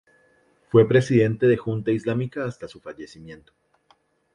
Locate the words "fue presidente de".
0.71-1.57